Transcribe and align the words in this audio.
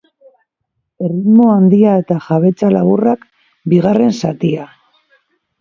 Erritmo 1.07 1.45
handia 1.57 1.93
eta 2.03 2.17
jabetza 2.29 2.71
laburrak 2.79 3.29
bigarren 3.75 4.19
zatian. 4.25 4.77